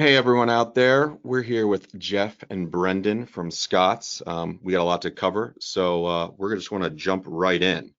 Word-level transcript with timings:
Hey, 0.00 0.14
everyone 0.14 0.48
out 0.48 0.76
there. 0.76 1.18
We're 1.24 1.42
here 1.42 1.66
with 1.66 1.92
Jeff 1.98 2.36
and 2.50 2.70
Brendan 2.70 3.26
from 3.26 3.50
Scotts. 3.50 4.22
Um, 4.24 4.60
we 4.62 4.70
got 4.70 4.80
a 4.80 4.84
lot 4.84 5.02
to 5.02 5.10
cover, 5.10 5.56
so 5.58 6.06
uh, 6.06 6.30
we're 6.36 6.54
just 6.54 6.70
want 6.70 6.84
to 6.84 6.90
jump 6.90 7.24
right 7.26 7.60
in. 7.60 7.92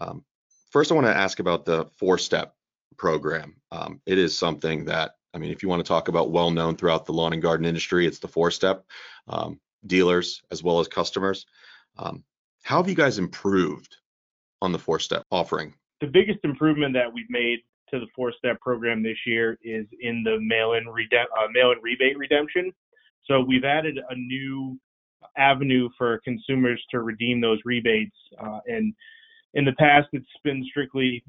Um, 0.00 0.24
first, 0.72 0.90
I 0.90 0.96
want 0.96 1.06
to 1.06 1.16
ask 1.16 1.38
about 1.38 1.64
the 1.64 1.86
four 1.96 2.18
step 2.18 2.56
program. 2.96 3.54
Um, 3.70 4.00
it 4.04 4.18
is 4.18 4.36
something 4.36 4.86
that, 4.86 5.12
I 5.32 5.38
mean, 5.38 5.52
if 5.52 5.62
you 5.62 5.68
want 5.68 5.78
to 5.78 5.88
talk 5.88 6.08
about 6.08 6.32
well 6.32 6.50
known 6.50 6.74
throughout 6.74 7.06
the 7.06 7.12
lawn 7.12 7.32
and 7.32 7.40
garden 7.40 7.66
industry, 7.66 8.04
it's 8.04 8.18
the 8.18 8.26
four 8.26 8.50
step 8.50 8.84
um, 9.28 9.60
dealers 9.86 10.42
as 10.50 10.60
well 10.60 10.80
as 10.80 10.88
customers. 10.88 11.46
Um, 11.96 12.24
how 12.64 12.78
have 12.78 12.88
you 12.88 12.96
guys 12.96 13.18
improved 13.18 13.96
on 14.60 14.72
the 14.72 14.78
four 14.80 14.98
step 14.98 15.22
offering? 15.30 15.74
The 16.00 16.08
biggest 16.08 16.40
improvement 16.42 16.94
that 16.94 17.14
we've 17.14 17.30
made 17.30 17.60
to 17.90 18.00
the 18.00 18.06
four 18.14 18.32
step 18.36 18.60
program 18.60 19.02
this 19.02 19.18
year 19.26 19.58
is 19.62 19.86
in 20.00 20.22
the 20.24 20.38
mail 20.40 20.72
in 20.74 20.86
uh, 20.88 21.48
mail 21.52 21.72
in 21.72 21.78
rebate 21.82 22.18
redemption. 22.18 22.72
So 23.26 23.40
we've 23.40 23.64
added 23.64 23.98
a 24.10 24.14
new 24.14 24.78
avenue 25.36 25.88
for 25.96 26.20
consumers 26.24 26.82
to 26.90 27.00
redeem 27.00 27.40
those 27.40 27.58
rebates. 27.64 28.16
Uh, 28.38 28.60
and 28.66 28.94
in 29.54 29.64
the 29.64 29.72
past, 29.72 30.08
it's 30.12 30.26
been 30.42 30.64
strictly 30.68 31.22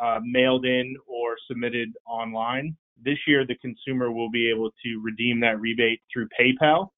uh, 0.00 0.20
mailed 0.22 0.64
in 0.64 0.96
or 1.06 1.36
submitted 1.48 1.92
online. 2.06 2.76
This 3.04 3.18
year, 3.26 3.44
the 3.46 3.56
consumer 3.56 4.12
will 4.12 4.30
be 4.30 4.48
able 4.48 4.70
to 4.84 5.00
redeem 5.02 5.40
that 5.40 5.60
rebate 5.60 6.00
through 6.12 6.28
PayPal, 6.38 6.88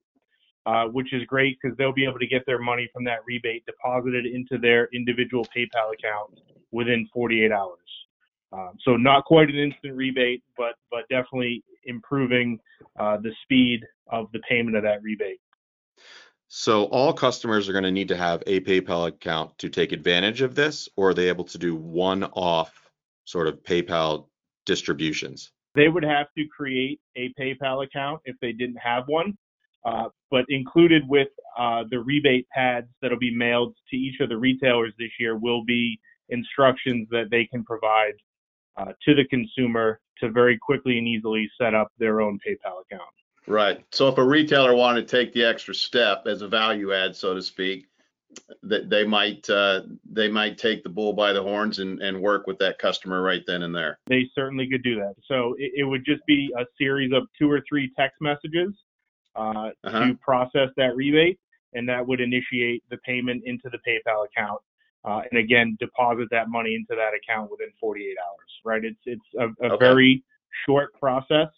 uh, 0.65 0.85
which 0.85 1.11
is 1.13 1.23
great 1.25 1.57
because 1.61 1.75
they'll 1.77 1.93
be 1.93 2.05
able 2.05 2.19
to 2.19 2.27
get 2.27 2.45
their 2.45 2.59
money 2.59 2.87
from 2.93 3.03
that 3.05 3.19
rebate 3.25 3.65
deposited 3.65 4.25
into 4.25 4.59
their 4.59 4.87
individual 4.93 5.45
PayPal 5.45 5.93
account 5.93 6.39
within 6.71 7.07
48 7.13 7.51
hours. 7.51 7.79
Um, 8.53 8.71
so 8.83 8.95
not 8.95 9.25
quite 9.25 9.49
an 9.49 9.55
instant 9.55 9.95
rebate, 9.95 10.43
but 10.57 10.73
but 10.91 11.01
definitely 11.09 11.63
improving 11.85 12.59
uh, 12.99 13.17
the 13.17 13.31
speed 13.43 13.81
of 14.11 14.27
the 14.33 14.39
payment 14.49 14.77
of 14.77 14.83
that 14.83 15.01
rebate. 15.01 15.39
So 16.47 16.85
all 16.85 17.11
customers 17.11 17.67
are 17.67 17.73
going 17.73 17.83
to 17.83 17.91
need 17.91 18.09
to 18.09 18.17
have 18.17 18.43
a 18.47 18.59
PayPal 18.61 19.07
account 19.07 19.57
to 19.57 19.69
take 19.69 19.91
advantage 19.91 20.41
of 20.41 20.55
this, 20.55 20.87
or 20.95 21.09
are 21.09 21.13
they 21.13 21.27
able 21.27 21.43
to 21.45 21.57
do 21.57 21.75
one-off 21.75 22.89
sort 23.25 23.47
of 23.47 23.63
PayPal 23.63 24.27
distributions? 24.65 25.51
They 25.73 25.89
would 25.89 26.03
have 26.03 26.27
to 26.37 26.45
create 26.47 27.01
a 27.17 27.33
PayPal 27.39 27.83
account 27.83 28.21
if 28.25 28.35
they 28.41 28.51
didn't 28.51 28.77
have 28.77 29.03
one. 29.07 29.37
Uh, 29.85 30.09
but 30.31 30.45
included 30.49 31.03
with 31.07 31.27
uh, 31.59 31.83
the 31.91 31.99
rebate 31.99 32.47
pads 32.49 32.87
that'll 33.01 33.19
be 33.19 33.35
mailed 33.35 33.75
to 33.87 33.95
each 33.95 34.19
of 34.19 34.29
the 34.29 34.37
retailers 34.37 34.91
this 34.97 35.11
year 35.19 35.37
will 35.37 35.63
be 35.63 35.99
instructions 36.29 37.07
that 37.11 37.25
they 37.29 37.45
can 37.45 37.63
provide 37.63 38.13
uh, 38.77 38.93
to 39.03 39.15
the 39.15 39.25
consumer 39.29 39.99
to 40.19 40.29
very 40.29 40.57
quickly 40.57 40.97
and 40.97 41.07
easily 41.07 41.49
set 41.59 41.73
up 41.73 41.91
their 41.97 42.21
own 42.21 42.39
PayPal 42.45 42.81
account. 42.81 43.09
Right. 43.47 43.83
So 43.91 44.07
if 44.07 44.17
a 44.17 44.23
retailer 44.23 44.75
wanted 44.75 45.07
to 45.07 45.17
take 45.17 45.33
the 45.33 45.43
extra 45.43 45.73
step 45.73 46.23
as 46.25 46.41
a 46.41 46.47
value 46.47 46.93
add, 46.93 47.15
so 47.15 47.33
to 47.35 47.41
speak, 47.41 47.85
that 48.63 48.89
they 48.89 49.05
might 49.05 49.49
uh, 49.49 49.81
they 50.11 50.27
might 50.27 50.57
take 50.57 50.83
the 50.83 50.89
bull 50.89 51.13
by 51.13 51.31
the 51.31 51.41
horns 51.41 51.79
and, 51.79 52.01
and 52.01 52.19
work 52.19 52.47
with 52.47 52.57
that 52.59 52.79
customer 52.79 53.21
right 53.21 53.43
then 53.47 53.63
and 53.63 53.73
there. 53.73 53.99
They 54.07 54.29
certainly 54.35 54.67
could 54.69 54.83
do 54.83 54.95
that. 54.95 55.13
So 55.25 55.55
it, 55.57 55.71
it 55.75 55.83
would 55.83 56.03
just 56.05 56.25
be 56.25 56.51
a 56.57 56.65
series 56.77 57.11
of 57.13 57.23
two 57.39 57.49
or 57.49 57.61
three 57.67 57.91
text 57.97 58.17
messages 58.19 58.73
uh, 59.35 59.69
uh-huh. 59.83 60.07
to 60.07 60.15
process 60.15 60.69
that 60.75 60.95
rebate, 60.95 61.39
and 61.73 61.87
that 61.87 62.05
would 62.05 62.19
initiate 62.19 62.83
the 62.89 62.97
payment 62.97 63.43
into 63.45 63.69
the 63.69 63.79
PayPal 63.87 64.25
account 64.25 64.59
uh, 65.05 65.21
and 65.29 65.39
again 65.39 65.77
deposit 65.79 66.27
that 66.31 66.49
money 66.49 66.75
into 66.75 66.95
that 66.99 67.11
account 67.13 67.51
within 67.51 67.69
48 67.79 68.15
hours. 68.17 68.49
Right? 68.63 68.83
It's 68.83 68.99
it's 69.05 69.25
a, 69.39 69.65
a 69.65 69.73
okay. 69.73 69.85
very 69.85 70.23
short 70.65 70.93
process, 70.99 71.49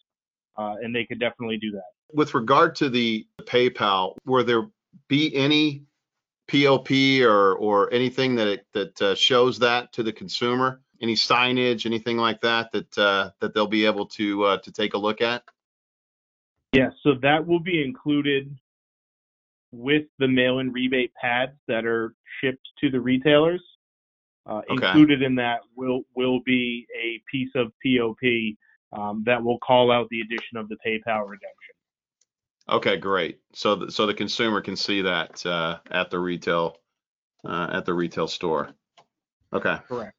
uh, 0.58 0.76
and 0.82 0.94
they 0.94 1.06
could 1.06 1.20
definitely 1.20 1.58
do 1.58 1.72
that. 1.72 1.92
With 2.14 2.34
regard 2.34 2.76
to 2.76 2.90
the 2.90 3.26
PayPal, 3.42 4.16
were 4.26 4.44
there 4.44 4.68
be 5.08 5.36
any 5.36 5.84
POP 6.50 6.92
or 7.22 7.56
or 7.56 7.94
anything 7.94 8.36
that 8.36 8.48
it, 8.48 8.66
that 8.74 9.02
uh, 9.02 9.16
shows 9.16 9.60
that 9.60 9.94
to 9.94 10.04
the 10.04 10.14
consumer? 10.14 10.82
Any 11.00 11.14
signage, 11.14 11.86
anything 11.86 12.18
like 12.18 12.42
that 12.42 12.72
that 12.72 12.98
uh, 12.98 13.30
that 13.40 13.54
they'll 13.54 13.68
be 13.68 13.86
able 13.86 14.08
to 14.08 14.44
uh, 14.44 14.58
to 14.58 14.72
take 14.72 14.94
a 14.94 14.98
look 14.98 15.22
at? 15.22 15.44
Yes, 16.74 16.92
yeah, 16.92 17.14
so 17.14 17.20
that 17.22 17.46
will 17.46 17.60
be 17.60 17.84
included 17.84 18.54
with 19.72 20.04
the 20.20 20.28
mail-in 20.28 20.72
rebate 20.72 21.12
pads 21.22 21.54
that 21.68 21.86
are 21.86 22.14
shipped 22.42 22.68
to 22.80 22.90
the 22.90 23.00
retailers. 23.00 23.62
Uh, 24.46 24.62
okay. 24.70 24.88
Included 24.88 25.22
in 25.22 25.36
that 25.36 25.60
will 25.76 26.04
will 26.16 26.40
be 26.46 26.88
a 26.98 27.22
piece 27.30 27.52
of 27.56 27.72
POP 27.86 28.56
um, 28.98 29.24
that 29.26 29.44
will 29.44 29.60
call 29.60 29.92
out 29.92 30.08
the 30.10 30.22
addition 30.22 30.58
of 30.58 30.70
the 30.70 30.78
PayPal 30.86 31.28
redemption. 31.28 31.76
Okay, 32.70 32.98
great. 32.98 33.40
So 33.54 33.76
the, 33.76 33.92
so 33.92 34.06
the 34.06 34.14
consumer 34.14 34.62
can 34.62 34.76
see 34.76 35.02
that 35.02 35.46
uh, 35.46 35.80
at 35.92 36.10
the 36.10 36.20
retail 36.20 36.78
uh, 37.46 37.70
at 37.74 37.86
the 37.86 37.94
retail 37.94 38.28
store. 38.28 38.70
Okay. 39.54 39.78
Correct. 39.88 40.16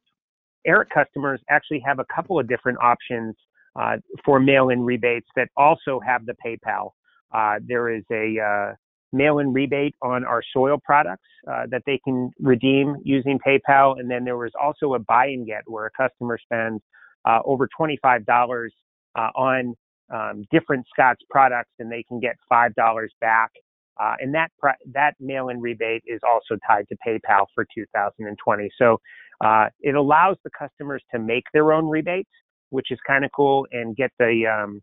Arett 0.67 0.89
customers 0.89 1.41
actually 1.49 1.81
have 1.85 1.99
a 1.99 2.05
couple 2.13 2.39
of 2.39 2.47
different 2.47 2.77
options 2.81 3.35
uh, 3.79 3.97
for 4.25 4.39
mail-in 4.39 4.81
rebates 4.81 5.27
that 5.35 5.49
also 5.55 5.99
have 6.05 6.25
the 6.25 6.35
PayPal. 6.45 6.91
Uh, 7.31 7.59
there 7.65 7.89
is 7.89 8.03
a 8.11 8.39
uh, 8.39 8.73
mail-in 9.11 9.53
rebate 9.53 9.95
on 10.01 10.23
our 10.25 10.41
soil 10.53 10.77
products 10.83 11.27
uh, 11.51 11.63
that 11.69 11.81
they 11.85 11.99
can 12.03 12.31
redeem 12.39 12.95
using 13.03 13.39
PayPal. 13.45 13.99
And 13.99 14.09
then 14.09 14.23
there 14.23 14.37
was 14.37 14.51
also 14.61 14.93
a 14.93 14.99
buy 14.99 15.27
and 15.27 15.45
get 15.45 15.63
where 15.65 15.87
a 15.87 15.91
customer 15.91 16.37
spends 16.41 16.81
uh, 17.25 17.39
over 17.45 17.67
$25 17.79 18.69
uh, 19.15 19.19
on 19.35 19.75
um, 20.13 20.43
different 20.51 20.85
Scotts 20.93 21.21
products 21.29 21.71
and 21.79 21.91
they 21.91 22.03
can 22.03 22.19
get 22.19 22.35
$5 22.51 22.73
back. 23.21 23.51
Uh, 23.99 24.15
and 24.21 24.33
that 24.33 24.49
that 24.93 25.13
mail-in 25.19 25.59
rebate 25.59 26.01
is 26.07 26.21
also 26.25 26.57
tied 26.65 26.85
to 26.87 26.95
PayPal 27.05 27.45
for 27.53 27.65
2020. 27.75 28.69
So 28.77 28.97
uh, 29.43 29.65
it 29.81 29.95
allows 29.95 30.37
the 30.45 30.49
customers 30.57 31.03
to 31.11 31.19
make 31.19 31.43
their 31.53 31.73
own 31.73 31.85
rebates, 31.85 32.29
which 32.69 32.91
is 32.91 32.99
kind 33.05 33.25
of 33.25 33.31
cool, 33.35 33.67
and 33.73 33.97
get 33.97 34.11
the 34.17 34.45
um, 34.47 34.81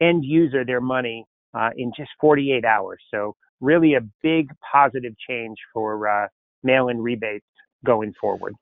end 0.00 0.24
user 0.24 0.64
their 0.64 0.80
money 0.80 1.26
uh, 1.52 1.70
in 1.76 1.92
just 1.96 2.10
48 2.20 2.64
hours. 2.64 3.00
So 3.12 3.34
really 3.64 3.94
a 3.94 4.00
big 4.22 4.50
positive 4.72 5.14
change 5.28 5.56
for 5.72 6.08
uh, 6.08 6.28
mail-in 6.62 7.00
rebates 7.00 7.46
going 7.84 8.12
forward. 8.20 8.54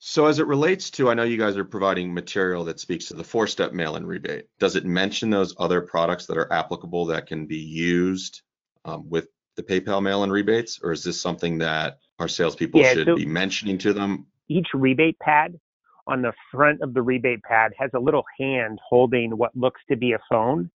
So 0.00 0.26
as 0.26 0.38
it 0.38 0.46
relates 0.46 0.90
to, 0.90 1.10
I 1.10 1.14
know 1.14 1.24
you 1.24 1.38
guys 1.38 1.56
are 1.56 1.64
providing 1.64 2.14
material 2.14 2.64
that 2.66 2.78
speaks 2.78 3.06
to 3.06 3.14
the 3.14 3.24
four-step 3.24 3.72
mail-in 3.72 4.06
rebate. 4.06 4.46
Does 4.60 4.76
it 4.76 4.84
mention 4.84 5.28
those 5.28 5.54
other 5.58 5.80
products 5.80 6.26
that 6.26 6.38
are 6.38 6.52
applicable 6.52 7.06
that 7.06 7.26
can 7.26 7.46
be 7.46 7.58
used 7.58 8.42
um, 8.84 9.08
with 9.08 9.26
the 9.56 9.62
PayPal 9.64 10.00
mail-in 10.00 10.30
rebates, 10.30 10.78
or 10.82 10.92
is 10.92 11.02
this 11.02 11.20
something 11.20 11.58
that 11.58 11.98
our 12.20 12.28
salespeople 12.28 12.80
yeah, 12.80 12.94
should 12.94 13.06
so 13.08 13.16
be 13.16 13.26
mentioning 13.26 13.76
to 13.78 13.92
them? 13.92 14.26
Each 14.48 14.68
rebate 14.72 15.18
pad 15.18 15.58
on 16.06 16.22
the 16.22 16.32
front 16.52 16.80
of 16.80 16.94
the 16.94 17.02
rebate 17.02 17.42
pad 17.42 17.72
has 17.76 17.90
a 17.92 17.98
little 17.98 18.24
hand 18.38 18.78
holding 18.88 19.36
what 19.36 19.56
looks 19.56 19.80
to 19.90 19.96
be 19.96 20.12
a 20.12 20.18
phone, 20.30 20.70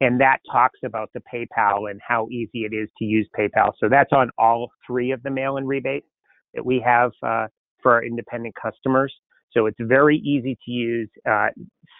and 0.00 0.20
that 0.20 0.38
talks 0.50 0.78
about 0.84 1.10
the 1.12 1.20
PayPal 1.32 1.90
and 1.90 2.00
how 2.06 2.28
easy 2.28 2.60
it 2.64 2.72
is 2.72 2.88
to 2.98 3.04
use 3.04 3.28
PayPal. 3.36 3.72
So 3.80 3.88
that's 3.88 4.12
on 4.12 4.30
all 4.38 4.70
three 4.86 5.10
of 5.10 5.22
the 5.22 5.30
mail-in 5.30 5.66
rebates 5.66 6.06
that 6.54 6.64
we 6.64 6.80
have 6.84 7.10
uh, 7.22 7.46
for 7.82 7.94
our 7.94 8.04
independent 8.04 8.54
customers. 8.60 9.12
So 9.52 9.66
it's 9.66 9.78
very 9.80 10.18
easy 10.18 10.56
to 10.64 10.70
use. 10.70 11.08
Uh, 11.28 11.48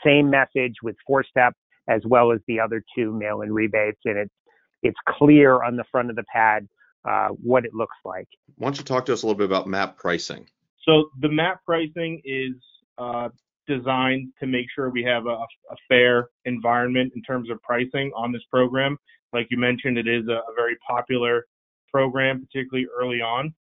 same 0.04 0.30
message 0.30 0.74
with 0.82 0.96
four-step 1.06 1.54
as 1.88 2.02
well 2.04 2.32
as 2.32 2.40
the 2.46 2.60
other 2.60 2.82
two 2.94 3.12
mail-in 3.12 3.52
rebates, 3.52 4.00
and 4.04 4.18
it's 4.18 4.34
it's 4.82 4.98
clear 5.08 5.62
on 5.62 5.76
the 5.76 5.84
front 5.90 6.10
of 6.10 6.14
the 6.14 6.22
pad 6.32 6.68
uh, 7.08 7.28
what 7.28 7.64
it 7.64 7.74
looks 7.74 7.96
like. 8.04 8.28
Why 8.56 8.66
don't 8.66 8.78
you 8.78 8.84
talk 8.84 9.06
to 9.06 9.12
us 9.12 9.22
a 9.22 9.26
little 9.26 9.38
bit 9.38 9.46
about 9.46 9.66
MAP 9.66 9.96
pricing? 9.96 10.46
So 10.84 11.10
the 11.18 11.28
MAP 11.28 11.64
pricing 11.64 12.22
is 12.24 12.52
uh, 12.96 13.30
designed 13.68 14.32
to 14.40 14.46
make 14.46 14.66
sure 14.74 14.90
we 14.90 15.04
have 15.04 15.26
a, 15.26 15.36
a, 15.70 15.76
fair 15.88 16.28
environment 16.44 17.12
in 17.14 17.22
terms 17.22 17.50
of 17.50 17.62
pricing 17.62 18.10
on 18.16 18.32
this 18.32 18.42
program. 18.50 18.96
Like 19.32 19.46
you 19.50 19.58
mentioned, 19.58 19.98
it 19.98 20.08
is 20.08 20.26
a, 20.28 20.32
a 20.32 20.54
very 20.56 20.76
popular 20.88 21.46
program, 21.92 22.44
particularly 22.44 22.88
early 22.98 23.20
on 23.20 23.54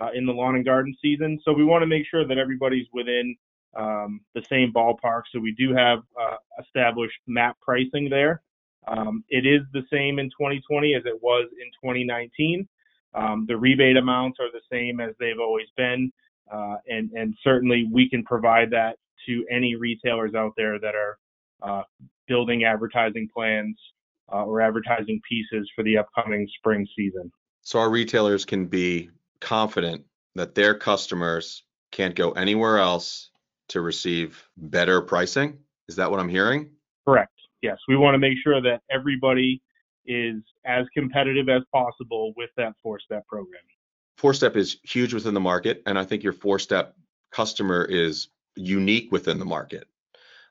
uh, 0.00 0.10
in 0.14 0.26
the 0.26 0.32
lawn 0.32 0.56
and 0.56 0.64
garden 0.64 0.94
season. 1.00 1.40
So 1.44 1.52
we 1.52 1.64
want 1.64 1.82
to 1.82 1.86
make 1.86 2.04
sure 2.10 2.26
that 2.26 2.38
everybody's 2.38 2.86
within 2.92 3.36
um, 3.76 4.20
the 4.34 4.42
same 4.48 4.72
ballpark. 4.72 5.22
So 5.32 5.40
we 5.40 5.52
do 5.52 5.74
have 5.74 6.00
uh, 6.20 6.36
established 6.60 7.18
MAP 7.26 7.58
pricing 7.60 8.08
there. 8.08 8.42
Um, 8.86 9.24
it 9.28 9.46
is 9.46 9.62
the 9.72 9.82
same 9.90 10.18
in 10.18 10.26
2020 10.26 10.94
as 10.94 11.02
it 11.06 11.22
was 11.22 11.48
in 11.52 11.66
2019. 11.82 12.68
Um, 13.14 13.46
the 13.48 13.56
rebate 13.56 13.96
amounts 13.96 14.38
are 14.40 14.50
the 14.52 14.60
same 14.70 15.00
as 15.00 15.14
they've 15.18 15.38
always 15.40 15.68
been, 15.76 16.12
uh, 16.52 16.76
and 16.88 17.10
and 17.12 17.34
certainly 17.42 17.88
we 17.90 18.10
can 18.10 18.24
provide 18.24 18.70
that 18.70 18.96
to 19.26 19.44
any 19.50 19.74
retailers 19.74 20.34
out 20.34 20.52
there 20.56 20.78
that 20.78 20.94
are 20.94 21.18
uh, 21.62 21.82
building 22.28 22.64
advertising 22.64 23.28
plans 23.34 23.76
uh, 24.32 24.44
or 24.44 24.60
advertising 24.60 25.20
pieces 25.28 25.68
for 25.74 25.82
the 25.84 25.98
upcoming 25.98 26.48
spring 26.58 26.86
season. 26.96 27.30
So 27.62 27.78
our 27.78 27.90
retailers 27.90 28.44
can 28.44 28.66
be 28.66 29.10
confident 29.40 30.04
that 30.34 30.54
their 30.54 30.74
customers 30.74 31.64
can't 31.92 32.14
go 32.14 32.32
anywhere 32.32 32.78
else 32.78 33.30
to 33.68 33.80
receive 33.80 34.46
better 34.56 35.00
pricing. 35.00 35.58
Is 35.88 35.96
that 35.96 36.10
what 36.10 36.20
I'm 36.20 36.28
hearing? 36.28 36.70
Correct. 37.06 37.32
yes, 37.62 37.76
we 37.88 37.96
want 37.96 38.14
to 38.14 38.18
make 38.18 38.38
sure 38.42 38.60
that 38.62 38.80
everybody 38.90 39.62
is 40.06 40.36
as 40.66 40.86
competitive 40.94 41.48
as 41.48 41.62
possible 41.72 42.32
with 42.36 42.50
that 42.56 42.72
four-step 42.82 43.26
program. 43.26 43.60
Four 44.16 44.34
step 44.34 44.56
is 44.56 44.78
huge 44.82 45.12
within 45.12 45.34
the 45.34 45.40
market, 45.40 45.82
and 45.86 45.98
I 45.98 46.04
think 46.04 46.22
your 46.22 46.32
four 46.32 46.58
step 46.58 46.94
customer 47.30 47.84
is 47.84 48.28
unique 48.56 49.10
within 49.12 49.38
the 49.38 49.44
market. 49.44 49.86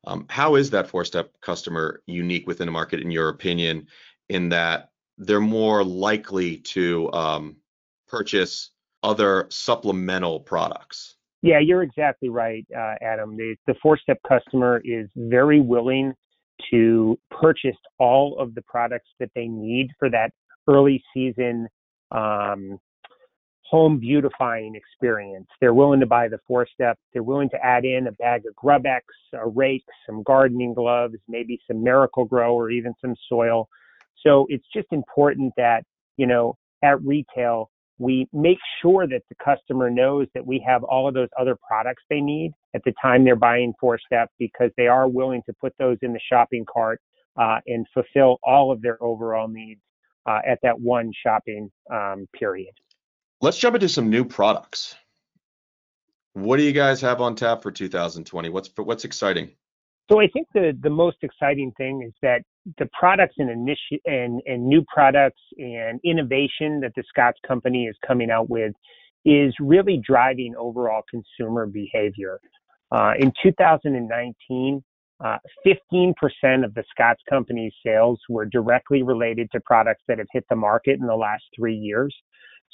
Um, 0.05 0.25
how 0.29 0.55
is 0.55 0.69
that 0.71 0.87
four 0.87 1.05
step 1.05 1.31
customer 1.41 2.01
unique 2.05 2.47
within 2.47 2.67
the 2.67 2.71
market, 2.71 2.99
in 2.99 3.11
your 3.11 3.29
opinion, 3.29 3.87
in 4.29 4.49
that 4.49 4.89
they're 5.17 5.39
more 5.39 5.83
likely 5.83 6.57
to 6.57 7.11
um, 7.13 7.57
purchase 8.07 8.71
other 9.01 9.47
supplemental 9.49 10.39
products? 10.39 11.15
Yeah, 11.41 11.59
you're 11.59 11.83
exactly 11.83 12.29
right, 12.29 12.65
uh, 12.75 12.95
Adam. 13.01 13.35
The, 13.35 13.55
the 13.67 13.75
four 13.81 13.97
step 13.97 14.17
customer 14.27 14.81
is 14.83 15.07
very 15.15 15.59
willing 15.59 16.13
to 16.71 17.19
purchase 17.29 17.75
all 17.99 18.37
of 18.39 18.55
the 18.55 18.61
products 18.61 19.09
that 19.19 19.29
they 19.35 19.47
need 19.47 19.89
for 19.99 20.09
that 20.09 20.31
early 20.67 21.03
season 21.13 21.67
um, 22.11 22.79
home 23.73 23.97
beautifying 23.97 24.75
experience. 24.75 25.47
They're 25.59 25.73
willing 25.73 25.99
to 26.01 26.05
buy 26.05 26.27
the 26.27 26.37
four 26.47 26.67
step. 26.71 26.95
They're 27.11 27.23
willing 27.23 27.49
to 27.49 27.65
add 27.65 27.85
in 27.85 28.05
a 28.05 28.11
bag 28.11 28.43
of 28.47 28.53
GrubEx, 28.53 29.01
a 29.33 29.47
rake, 29.47 29.83
some 30.05 30.21
gardening 30.21 30.75
gloves, 30.75 31.15
maybe 31.27 31.59
some 31.65 31.83
Miracle-Gro 31.83 32.53
or 32.53 32.69
even 32.69 32.93
some 33.01 33.15
soil. 33.27 33.67
So 34.21 34.45
it's 34.49 34.67
just 34.71 34.85
important 34.91 35.53
that, 35.57 35.85
you 36.17 36.27
know, 36.27 36.55
at 36.83 37.01
retail, 37.01 37.71
we 37.97 38.27
make 38.31 38.59
sure 38.79 39.07
that 39.07 39.23
the 39.29 39.35
customer 39.43 39.89
knows 39.89 40.27
that 40.35 40.45
we 40.45 40.63
have 40.67 40.83
all 40.83 41.07
of 41.07 41.15
those 41.15 41.29
other 41.39 41.57
products 41.67 42.03
they 42.11 42.21
need 42.21 42.51
at 42.75 42.83
the 42.85 42.93
time 43.01 43.23
they're 43.23 43.35
buying 43.35 43.73
four 43.79 43.97
step 44.05 44.29
because 44.37 44.69
they 44.77 44.85
are 44.85 45.07
willing 45.07 45.41
to 45.47 45.53
put 45.59 45.73
those 45.79 45.97
in 46.03 46.13
the 46.13 46.19
shopping 46.31 46.63
cart 46.71 47.01
uh, 47.41 47.57
and 47.65 47.87
fulfill 47.91 48.37
all 48.43 48.71
of 48.71 48.83
their 48.83 49.01
overall 49.01 49.47
needs 49.47 49.81
uh, 50.27 50.41
at 50.47 50.59
that 50.61 50.79
one 50.79 51.11
shopping 51.25 51.71
um, 51.91 52.27
period. 52.37 52.73
Let's 53.43 53.57
jump 53.57 53.75
into 53.75 53.89
some 53.89 54.09
new 54.09 54.23
products. 54.23 54.95
What 56.31 56.55
do 56.55 56.63
you 56.63 56.71
guys 56.71 57.01
have 57.01 57.19
on 57.19 57.35
tap 57.35 57.61
for 57.61 57.71
2020? 57.71 58.47
What's 58.47 58.69
what's 58.77 59.03
exciting? 59.03 59.51
So 60.09 60.21
I 60.21 60.27
think 60.27 60.47
the 60.53 60.71
the 60.81 60.89
most 60.89 61.17
exciting 61.23 61.73
thing 61.75 62.03
is 62.07 62.13
that 62.21 62.43
the 62.77 62.87
products 62.97 63.35
and 63.39 63.49
initi- 63.49 63.99
and 64.05 64.41
and 64.45 64.65
new 64.65 64.81
products 64.87 65.41
and 65.57 65.99
innovation 66.05 66.79
that 66.79 66.93
the 66.95 67.03
Scotts 67.09 67.37
company 67.45 67.83
is 67.87 67.97
coming 68.07 68.31
out 68.31 68.49
with 68.49 68.71
is 69.25 69.53
really 69.59 70.01
driving 70.07 70.55
overall 70.57 71.01
consumer 71.11 71.65
behavior. 71.65 72.39
Uh, 72.93 73.11
in 73.19 73.33
2019, 73.43 74.81
uh, 75.21 75.37
15% 75.67 76.13
of 76.63 76.73
the 76.75 76.83
Scotts 76.91 77.21
company's 77.29 77.73
sales 77.85 78.21
were 78.29 78.45
directly 78.45 79.03
related 79.03 79.49
to 79.51 79.59
products 79.59 80.03
that 80.07 80.19
have 80.19 80.27
hit 80.31 80.45
the 80.49 80.55
market 80.55 80.97
in 81.01 81.07
the 81.07 81.15
last 81.15 81.43
three 81.57 81.75
years. 81.75 82.15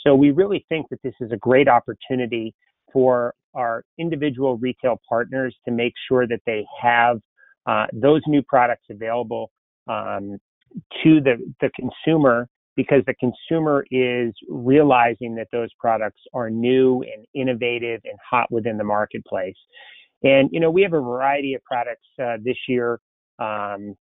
So 0.05 0.15
we 0.15 0.31
really 0.31 0.65
think 0.69 0.87
that 0.89 1.01
this 1.03 1.13
is 1.19 1.31
a 1.31 1.37
great 1.37 1.67
opportunity 1.67 2.53
for 2.91 3.33
our 3.53 3.83
individual 3.97 4.57
retail 4.57 4.99
partners 5.07 5.55
to 5.65 5.71
make 5.71 5.93
sure 6.07 6.27
that 6.27 6.41
they 6.45 6.65
have 6.81 7.19
uh, 7.65 7.87
those 7.93 8.21
new 8.27 8.41
products 8.41 8.85
available 8.89 9.51
um, 9.87 10.37
to 11.03 11.19
the, 11.21 11.35
the 11.61 11.69
consumer 11.75 12.47
because 12.75 13.03
the 13.07 13.15
consumer 13.15 13.85
is 13.91 14.33
realizing 14.47 15.35
that 15.35 15.47
those 15.51 15.69
products 15.79 16.21
are 16.33 16.49
new 16.49 17.01
and 17.01 17.25
innovative 17.33 17.99
and 18.05 18.17
hot 18.27 18.49
within 18.51 18.77
the 18.77 18.83
marketplace. 18.83 19.57
And, 20.23 20.49
you 20.51 20.59
know, 20.59 20.71
we 20.71 20.81
have 20.83 20.93
a 20.93 21.01
variety 21.01 21.53
of 21.55 21.63
products 21.63 22.07
uh, 22.21 22.37
this 22.43 22.57
year. 22.67 22.99
Um, 23.39 23.95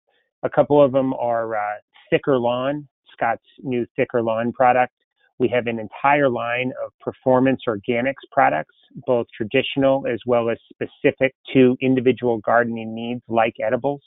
a 0.44 0.50
couple 0.54 0.84
of 0.84 0.92
them 0.92 1.14
are 1.14 1.56
uh, 1.56 1.78
Thicker 2.10 2.38
Lawn, 2.38 2.88
Scott's 3.14 3.44
new 3.64 3.86
Thicker 3.96 4.22
Lawn 4.22 4.52
product. 4.52 4.94
We 5.38 5.50
have 5.50 5.68
an 5.68 5.80
entire 5.80 6.30
line 6.30 6.72
of 6.84 6.92
performance 7.02 7.62
organics 7.68 8.14
products, 8.32 8.76
both 9.06 9.28
traditional 9.36 10.08
as 10.08 10.20
well 10.26 10.50
as 10.50 10.58
specific 10.72 11.36
to 11.54 11.76
individual 11.82 12.38
gardening 12.38 12.96
needs 12.96 13.22
like 13.28 13.56
edibles. 13.66 14.02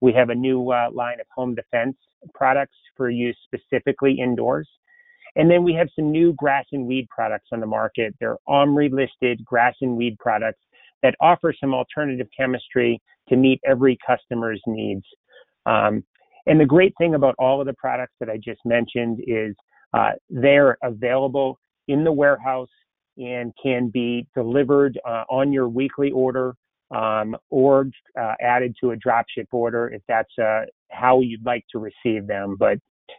We 0.00 0.12
have 0.12 0.30
a 0.30 0.34
new 0.34 0.70
uh, 0.70 0.88
line 0.92 1.20
of 1.20 1.26
home 1.34 1.54
defense 1.54 1.96
products 2.34 2.76
for 2.96 3.10
use 3.10 3.36
specifically 3.44 4.18
indoors. 4.20 4.68
And 5.34 5.50
then 5.50 5.64
we 5.64 5.74
have 5.74 5.88
some 5.96 6.10
new 6.10 6.34
grass 6.34 6.66
and 6.72 6.86
weed 6.86 7.08
products 7.08 7.48
on 7.52 7.60
the 7.60 7.66
market. 7.66 8.14
They're 8.20 8.36
OMRI 8.48 8.92
listed 8.92 9.44
grass 9.44 9.74
and 9.80 9.96
weed 9.96 10.18
products 10.18 10.60
that 11.02 11.14
offer 11.20 11.54
some 11.58 11.74
alternative 11.74 12.28
chemistry 12.36 13.00
to 13.28 13.36
meet 13.36 13.60
every 13.66 13.98
customer's 14.06 14.60
needs. 14.66 15.04
Um, 15.66 16.04
and 16.46 16.60
the 16.60 16.66
great 16.66 16.92
thing 16.98 17.14
about 17.14 17.34
all 17.38 17.60
of 17.60 17.66
the 17.66 17.74
products 17.74 18.14
that 18.20 18.28
I 18.28 18.36
just 18.36 18.60
mentioned 18.64 19.20
is 19.26 19.54
they're 20.30 20.76
available 20.82 21.58
in 21.88 22.04
the 22.04 22.12
warehouse 22.12 22.68
and 23.18 23.52
can 23.62 23.88
be 23.88 24.26
delivered 24.34 24.98
uh, 25.06 25.24
on 25.28 25.52
your 25.52 25.68
weekly 25.68 26.10
order 26.10 26.54
um, 26.94 27.36
or 27.50 27.86
uh, 28.18 28.34
added 28.40 28.74
to 28.80 28.92
a 28.92 28.96
dropship 28.96 29.46
order 29.50 29.88
if 29.88 30.02
that's 30.08 30.32
uh, 30.38 30.62
how 30.90 31.20
you'd 31.20 31.44
like 31.44 31.64
to 31.72 31.78
receive 31.78 32.26
them. 32.26 32.56
But 32.58 32.78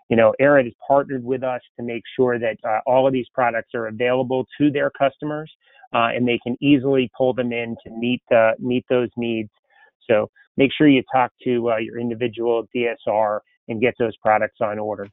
you 0.09 0.17
know, 0.17 0.33
Arett 0.39 0.65
has 0.65 0.73
partnered 0.87 1.23
with 1.23 1.43
us 1.43 1.61
to 1.77 1.85
make 1.85 2.03
sure 2.15 2.39
that 2.39 2.57
uh, 2.67 2.79
all 2.87 3.05
of 3.05 3.13
these 3.13 3.27
products 3.33 3.69
are 3.75 3.87
available 3.87 4.45
to 4.59 4.71
their 4.71 4.89
customers 4.89 5.51
uh, 5.93 6.09
and 6.15 6.27
they 6.27 6.39
can 6.41 6.57
easily 6.61 7.11
pull 7.15 7.33
them 7.33 7.51
in 7.51 7.75
to 7.85 7.91
meet 7.91 8.21
meet 8.59 8.85
those 8.89 9.09
needs. 9.15 9.49
So 10.09 10.29
make 10.57 10.71
sure 10.75 10.87
you 10.87 11.03
talk 11.13 11.31
to 11.43 11.73
your 11.79 11.99
individual 11.99 12.67
DSR 12.75 13.39
and 13.67 13.79
get 13.79 13.93
those 13.99 14.17
products 14.17 14.57
on 14.61 14.79
order. 14.79 15.07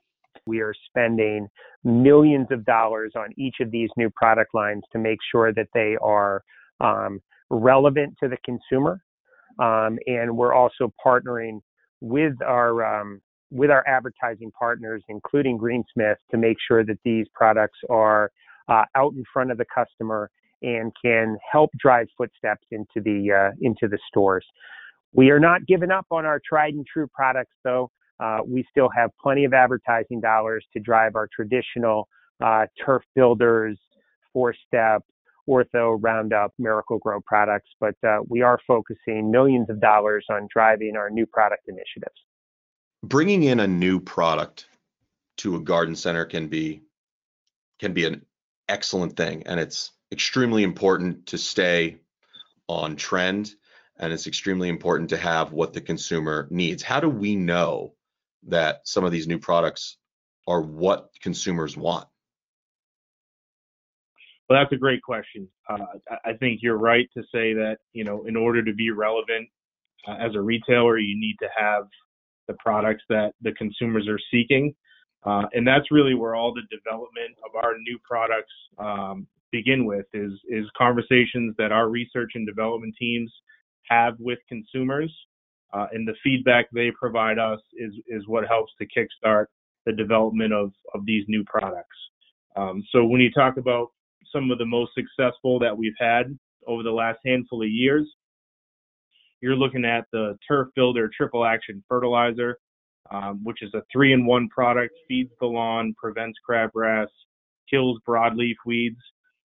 We 0.47 0.61
are 0.61 0.75
spending 0.89 1.49
millions 1.85 2.49
of 2.51 2.65
dollars 2.65 3.13
on 3.17 3.29
each 3.37 3.57
of 3.61 3.71
these 3.71 3.91
new 3.97 4.11
product 4.11 4.55
lines 4.55 4.83
to 4.93 4.99
make 4.99 5.19
sure 5.31 5.53
that 5.53 5.69
they 5.75 5.97
are 6.03 6.43
um, 6.81 7.21
relevant 7.51 8.15
to 8.23 8.29
the 8.29 8.37
consumer. 8.45 9.01
Um, 9.59 9.99
and 10.07 10.37
we're 10.37 10.55
also 10.55 10.93
partnering 11.05 11.61
with 12.01 12.35
our 12.43 13.01
um, 13.01 13.21
with 13.51 13.71
our 13.71 13.87
advertising 13.87 14.51
partners, 14.57 15.03
including 15.09 15.59
Greensmith, 15.59 16.17
to 16.31 16.39
make 16.39 16.57
sure 16.67 16.85
that 16.85 16.99
these 17.05 17.27
products 17.35 17.79
are 17.91 18.31
uh, 18.69 18.85
out 18.95 19.13
in 19.15 19.25
front 19.33 19.51
of 19.51 19.59
the 19.59 19.65
customer 19.75 20.31
and 20.63 20.93
can 21.03 21.37
help 21.51 21.71
drive 21.79 22.07
footsteps 22.17 22.67
into 22.71 23.01
the 23.05 23.33
uh, 23.33 23.51
into 23.61 23.89
the 23.89 23.99
stores. 24.09 24.47
We 25.13 25.31
are 25.31 25.41
not 25.41 25.67
giving 25.67 25.91
up 25.91 26.07
on 26.11 26.25
our 26.25 26.41
tried 26.49 26.75
and 26.75 26.87
true 26.87 27.09
products, 27.13 27.55
though 27.65 27.91
uh, 28.21 28.39
we 28.47 28.65
still 28.71 28.89
have 28.95 29.11
plenty 29.21 29.45
of 29.45 29.55
advertising 29.55 30.21
dollars 30.21 30.65
to 30.73 30.81
drive 30.81 31.17
our 31.17 31.29
traditional 31.35 32.09
uh, 32.45 32.67
turf 32.85 33.03
builders, 33.15 33.79
four 34.33 34.55
step, 34.67 35.03
ortho, 35.49 35.99
roundup, 36.01 36.53
Miracle-Gro 36.59 37.23
products, 37.23 37.71
but 37.81 37.95
uh, 38.07 38.19
we 38.29 38.43
are 38.43 38.59
focusing 38.67 39.31
millions 39.31 39.69
of 39.71 39.81
dollars 39.81 40.25
on 40.31 40.49
driving 40.53 40.97
our 40.97 41.11
new 41.11 41.27
product 41.27 41.69
initiatives. 41.69 42.15
Bringing 43.03 43.45
in 43.45 43.61
a 43.61 43.67
new 43.67 43.99
product 43.99 44.67
to 45.39 45.57
a 45.57 45.61
garden 45.61 45.97
center 45.97 46.25
can 46.25 46.49
be 46.49 46.83
can 47.79 47.95
be 47.95 48.05
an 48.05 48.27
excellent 48.69 49.17
thing, 49.17 49.43
and 49.47 49.59
it's 49.59 49.93
extremely 50.13 50.63
important 50.63 51.25
to 51.27 51.39
stay 51.39 51.97
on 52.69 52.95
trend 52.95 53.55
and 54.01 54.13
it's 54.13 54.27
extremely 54.27 54.69
important 54.69 55.11
to 55.11 55.17
have 55.17 55.53
what 55.53 55.73
the 55.73 55.81
consumer 55.81 56.49
needs. 56.51 56.83
How 56.83 57.01
do 57.01 57.09
we 57.09 57.37
know 57.37 57.95
that 58.49 58.81
some 58.85 59.05
of 59.05 59.13
these 59.13 59.27
new 59.27 59.39
products 59.39 59.97
are 60.47 60.61
what 60.61 61.11
consumers 61.21 61.77
want? 61.77 62.07
Well, 64.49 64.61
that's 64.61 64.73
a 64.73 64.77
great 64.77 65.03
question. 65.03 65.49
Uh, 65.69 65.79
I 66.25 66.33
think 66.33 66.61
you're 66.61 66.79
right 66.79 67.09
to 67.17 67.23
say 67.33 67.53
that 67.55 67.79
you 67.93 68.03
know, 68.03 68.25
in 68.27 68.37
order 68.37 68.65
to 68.65 68.75
be 68.75 68.91
relevant 68.91 69.49
uh, 70.09 70.15
as 70.15 70.35
a 70.35 70.41
retailer, 70.41 70.99
you 70.99 71.19
need 71.19 71.37
to 71.41 71.49
have 71.57 71.85
the 72.49 72.55
products 72.55 73.05
that 73.09 73.33
the 73.43 73.53
consumers 73.53 74.09
are 74.09 74.19
seeking, 74.33 74.75
uh, 75.25 75.45
and 75.53 75.65
that's 75.65 75.93
really 75.93 76.15
where 76.15 76.35
all 76.35 76.53
the 76.53 76.63
development 76.63 77.37
of 77.45 77.63
our 77.63 77.75
new 77.79 77.97
products 78.03 78.53
um, 78.79 79.27
begin 79.53 79.85
with. 79.85 80.07
Is 80.13 80.33
is 80.49 80.67
conversations 80.77 81.55
that 81.59 81.71
our 81.71 81.89
research 81.89 82.33
and 82.35 82.45
development 82.45 82.97
teams 82.99 83.33
have 83.89 84.15
with 84.19 84.41
consumers 84.49 85.15
uh, 85.73 85.87
and 85.93 86.07
the 86.07 86.15
feedback 86.23 86.67
they 86.73 86.91
provide 86.99 87.39
us 87.39 87.61
is 87.75 87.93
is 88.09 88.27
what 88.27 88.47
helps 88.47 88.73
to 88.79 88.87
kickstart 88.87 89.47
the 89.87 89.93
development 89.93 90.53
of 90.53 90.73
of 90.95 91.05
these 91.07 91.25
new 91.29 91.45
products. 91.45 91.97
Um, 92.57 92.83
so 92.91 93.05
when 93.05 93.21
you 93.21 93.31
talk 93.31 93.57
about 93.57 93.89
some 94.33 94.51
of 94.51 94.59
the 94.59 94.67
most 94.67 94.93
successful 94.95 95.59
that 95.61 95.77
we've 95.77 95.93
had 95.99 96.39
over 96.67 96.83
the 96.83 96.91
last 96.91 97.19
handful 97.25 97.63
of 97.63 97.69
years, 97.69 98.07
you're 99.41 99.57
looking 99.57 99.85
at 99.85 100.05
the 100.13 100.37
Turf 100.47 100.69
Builder 100.75 101.11
Triple 101.17 101.45
Action 101.45 101.83
Fertilizer, 101.89 102.59
um, 103.11 103.41
which 103.43 103.63
is 103.63 103.73
a 103.75 103.83
three-in-one 103.93 104.49
product, 104.49 104.95
feeds 105.09 105.31
the 105.41 105.47
lawn, 105.47 105.95
prevents 105.97 106.39
crabgrass, 106.49 107.09
kills 107.69 107.99
broadleaf 108.07 108.57
weeds. 108.67 109.01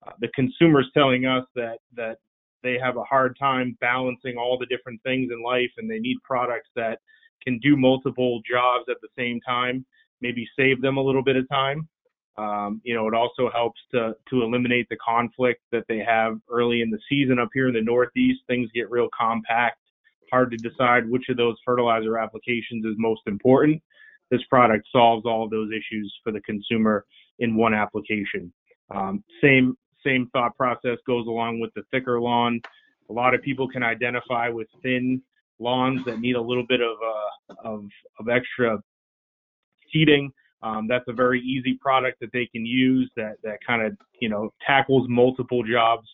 Uh, 0.05 0.11
the 0.19 0.27
consumer's 0.35 0.89
telling 0.93 1.25
us 1.25 1.45
that 1.55 1.77
that 1.95 2.17
they 2.65 2.79
have 2.81 2.97
a 2.97 3.03
hard 3.03 3.37
time 3.39 3.77
balancing 3.79 4.37
all 4.37 4.57
the 4.57 4.65
different 4.65 5.01
things 5.03 5.31
in 5.31 5.43
life 5.43 5.71
and 5.77 5.89
they 5.89 5.99
need 5.99 6.17
products 6.23 6.69
that 6.75 6.99
can 7.43 7.59
do 7.59 7.77
multiple 7.77 8.41
jobs 8.49 8.85
at 8.89 8.97
the 9.01 9.07
same 9.17 9.39
time, 9.47 9.85
maybe 10.19 10.47
save 10.57 10.81
them 10.81 10.97
a 10.97 11.01
little 11.01 11.23
bit 11.23 11.35
of 11.35 11.47
time. 11.47 11.87
Um, 12.37 12.81
you 12.83 12.93
know, 12.95 13.07
it 13.07 13.13
also 13.13 13.49
helps 13.53 13.79
to 13.91 14.13
to 14.29 14.41
eliminate 14.43 14.87
the 14.89 14.97
conflict 14.97 15.61
that 15.71 15.85
they 15.87 15.99
have 15.99 16.37
early 16.49 16.81
in 16.81 16.89
the 16.89 16.99
season 17.07 17.39
up 17.39 17.49
here 17.53 17.69
in 17.69 17.75
the 17.75 17.81
Northeast. 17.81 18.41
Things 18.47 18.69
get 18.73 18.91
real 18.91 19.07
compact, 19.17 19.79
hard 20.31 20.51
to 20.51 20.57
decide 20.57 21.09
which 21.09 21.29
of 21.29 21.37
those 21.37 21.55
fertilizer 21.63 22.17
applications 22.17 22.83
is 22.83 22.95
most 22.97 23.21
important. 23.27 23.81
This 24.31 24.41
product 24.49 24.85
solves 24.91 25.25
all 25.25 25.45
of 25.45 25.51
those 25.51 25.69
issues 25.69 26.13
for 26.23 26.31
the 26.33 26.41
consumer 26.41 27.05
in 27.39 27.55
one 27.55 27.73
application. 27.73 28.51
Um, 28.93 29.23
same 29.41 29.77
same 30.05 30.29
thought 30.31 30.55
process 30.55 30.97
goes 31.07 31.27
along 31.27 31.59
with 31.59 31.73
the 31.75 31.83
thicker 31.91 32.19
lawn. 32.19 32.61
A 33.09 33.13
lot 33.13 33.33
of 33.33 33.41
people 33.41 33.67
can 33.67 33.83
identify 33.83 34.49
with 34.49 34.67
thin 34.81 35.21
lawns 35.59 36.03
that 36.05 36.19
need 36.19 36.35
a 36.35 36.41
little 36.41 36.65
bit 36.67 36.81
of 36.81 36.97
uh, 37.05 37.53
of, 37.63 37.85
of 38.19 38.29
extra 38.29 38.79
seeding. 39.91 40.31
Um, 40.63 40.87
that's 40.87 41.05
a 41.07 41.13
very 41.13 41.41
easy 41.41 41.77
product 41.79 42.19
that 42.21 42.31
they 42.33 42.47
can 42.47 42.65
use 42.65 43.09
that 43.15 43.35
that 43.43 43.59
kind 43.65 43.81
of 43.81 43.97
you 44.19 44.29
know 44.29 44.51
tackles 44.65 45.07
multiple 45.09 45.63
jobs 45.63 46.07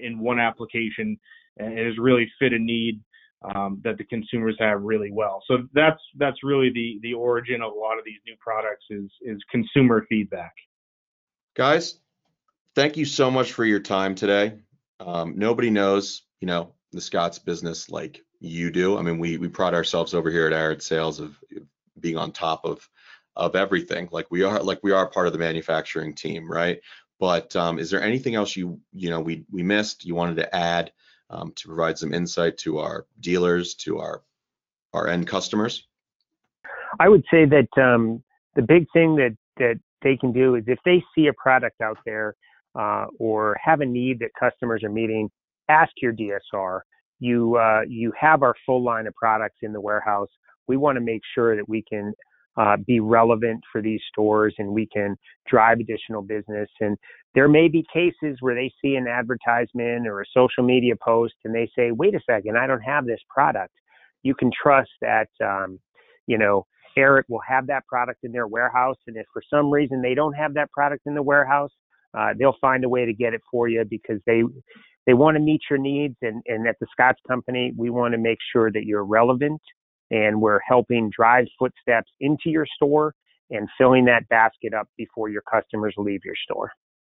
in 0.00 0.18
one 0.18 0.38
application 0.38 1.18
and 1.56 1.78
is 1.78 1.98
really 1.98 2.30
fit 2.38 2.52
a 2.52 2.58
need 2.58 3.00
um, 3.42 3.80
that 3.84 3.98
the 3.98 4.04
consumers 4.04 4.56
have 4.58 4.82
really 4.82 5.10
well. 5.12 5.42
So 5.46 5.58
that's 5.72 6.00
that's 6.18 6.42
really 6.42 6.70
the 6.72 6.98
the 7.02 7.14
origin 7.14 7.62
of 7.62 7.72
a 7.72 7.78
lot 7.78 7.98
of 7.98 8.04
these 8.04 8.20
new 8.26 8.36
products 8.38 8.84
is 8.90 9.10
is 9.22 9.38
consumer 9.50 10.06
feedback. 10.08 10.52
Guys, 11.56 11.98
thank 12.74 12.96
you 12.96 13.04
so 13.04 13.30
much 13.30 13.52
for 13.52 13.64
your 13.64 13.80
time 13.80 14.14
today. 14.14 14.54
Um, 15.00 15.34
nobody 15.36 15.70
knows, 15.70 16.22
you 16.40 16.46
know, 16.46 16.74
the 16.92 17.00
Scotts 17.00 17.38
business 17.38 17.90
like 17.90 18.22
you 18.40 18.70
do. 18.70 18.98
I 18.98 19.02
mean, 19.02 19.18
we 19.18 19.38
we 19.38 19.48
pride 19.48 19.74
ourselves 19.74 20.14
over 20.14 20.30
here 20.30 20.46
at 20.46 20.52
Arett 20.52 20.82
Sales 20.82 21.20
of 21.20 21.38
being 21.98 22.16
on 22.16 22.32
top 22.32 22.64
of 22.64 22.88
of 23.36 23.54
everything. 23.56 24.08
Like 24.10 24.26
we 24.30 24.42
are, 24.42 24.62
like 24.62 24.80
we 24.82 24.92
are 24.92 25.08
part 25.08 25.26
of 25.26 25.32
the 25.32 25.38
manufacturing 25.38 26.14
team, 26.14 26.50
right? 26.50 26.80
But 27.18 27.54
um, 27.54 27.78
is 27.78 27.90
there 27.90 28.02
anything 28.02 28.34
else 28.34 28.56
you 28.56 28.80
you 28.92 29.10
know 29.10 29.20
we 29.20 29.44
we 29.50 29.62
missed? 29.62 30.04
You 30.04 30.14
wanted 30.14 30.36
to 30.36 30.54
add 30.54 30.92
um, 31.28 31.52
to 31.56 31.68
provide 31.68 31.98
some 31.98 32.12
insight 32.12 32.58
to 32.58 32.78
our 32.78 33.06
dealers, 33.20 33.74
to 33.76 33.98
our 33.98 34.22
our 34.92 35.08
end 35.08 35.26
customers? 35.26 35.86
I 36.98 37.08
would 37.08 37.24
say 37.30 37.44
that 37.44 37.68
um, 37.80 38.22
the 38.56 38.62
big 38.62 38.86
thing 38.92 39.16
that 39.16 39.36
that 39.58 39.78
they 40.02 40.16
can 40.16 40.32
do 40.32 40.54
is 40.54 40.64
if 40.66 40.78
they 40.84 41.04
see 41.14 41.26
a 41.26 41.32
product 41.34 41.80
out 41.82 41.98
there 42.04 42.34
uh, 42.74 43.06
or 43.18 43.56
have 43.62 43.80
a 43.80 43.86
need 43.86 44.18
that 44.20 44.30
customers 44.38 44.82
are 44.84 44.90
meeting, 44.90 45.30
ask 45.68 45.90
your 46.00 46.12
DSR. 46.12 46.80
You 47.18 47.56
uh, 47.56 47.82
you 47.86 48.12
have 48.18 48.42
our 48.42 48.54
full 48.64 48.82
line 48.82 49.06
of 49.06 49.14
products 49.14 49.58
in 49.62 49.72
the 49.72 49.80
warehouse. 49.80 50.28
We 50.68 50.76
want 50.76 50.96
to 50.96 51.00
make 51.00 51.22
sure 51.34 51.56
that 51.56 51.68
we 51.68 51.84
can 51.88 52.12
uh, 52.56 52.76
be 52.86 53.00
relevant 53.00 53.60
for 53.70 53.80
these 53.80 54.00
stores 54.12 54.54
and 54.58 54.68
we 54.70 54.86
can 54.86 55.16
drive 55.48 55.78
additional 55.80 56.22
business. 56.22 56.68
And 56.80 56.96
there 57.34 57.48
may 57.48 57.68
be 57.68 57.84
cases 57.92 58.36
where 58.40 58.54
they 58.54 58.72
see 58.82 58.96
an 58.96 59.06
advertisement 59.06 60.06
or 60.06 60.20
a 60.20 60.24
social 60.34 60.64
media 60.64 60.94
post 61.02 61.34
and 61.44 61.54
they 61.54 61.70
say, 61.76 61.90
wait 61.92 62.14
a 62.14 62.20
second, 62.28 62.58
I 62.58 62.66
don't 62.66 62.82
have 62.82 63.06
this 63.06 63.20
product. 63.28 63.72
You 64.22 64.34
can 64.34 64.50
trust 64.50 64.90
that, 65.00 65.28
um, 65.42 65.78
you 66.26 66.38
know, 66.38 66.66
Arett 66.96 67.26
will 67.28 67.40
have 67.48 67.68
that 67.68 67.86
product 67.86 68.24
in 68.24 68.32
their 68.32 68.48
warehouse. 68.48 68.96
And 69.06 69.16
if 69.16 69.26
for 69.32 69.42
some 69.48 69.70
reason 69.70 70.02
they 70.02 70.14
don't 70.14 70.34
have 70.34 70.54
that 70.54 70.72
product 70.72 71.02
in 71.06 71.14
the 71.14 71.22
warehouse, 71.22 71.70
uh, 72.16 72.34
they'll 72.38 72.56
find 72.60 72.84
a 72.84 72.88
way 72.88 73.04
to 73.04 73.12
get 73.12 73.34
it 73.34 73.40
for 73.50 73.68
you 73.68 73.84
because 73.88 74.20
they 74.26 74.42
they 75.06 75.14
want 75.14 75.36
to 75.36 75.40
meet 75.40 75.62
your 75.70 75.78
needs. 75.78 76.16
And, 76.22 76.42
and 76.46 76.68
at 76.68 76.76
the 76.80 76.86
Scotts 76.92 77.20
Company, 77.26 77.72
we 77.76 77.90
want 77.90 78.12
to 78.12 78.18
make 78.18 78.38
sure 78.52 78.70
that 78.70 78.84
you're 78.84 79.04
relevant 79.04 79.60
and 80.10 80.40
we're 80.40 80.60
helping 80.66 81.10
drive 81.16 81.46
footsteps 81.58 82.10
into 82.20 82.50
your 82.50 82.66
store 82.76 83.14
and 83.50 83.68
filling 83.78 84.04
that 84.04 84.28
basket 84.28 84.74
up 84.74 84.88
before 84.96 85.28
your 85.28 85.42
customers 85.50 85.94
leave 85.96 86.20
your 86.24 86.34
store. 86.44 86.70